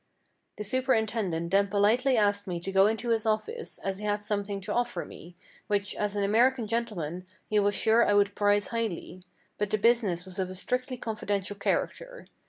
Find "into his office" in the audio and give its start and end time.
2.87-3.77